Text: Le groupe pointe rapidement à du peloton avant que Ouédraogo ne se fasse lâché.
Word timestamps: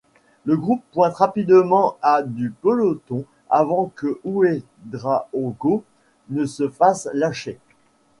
Le 0.45 0.57
groupe 0.57 0.81
pointe 0.93 1.13
rapidement 1.13 1.95
à 2.01 2.23
du 2.23 2.49
peloton 2.49 3.23
avant 3.51 3.91
que 3.95 4.19
Ouédraogo 4.23 5.83
ne 6.29 6.47
se 6.47 6.67
fasse 6.69 7.07
lâché. 7.13 7.59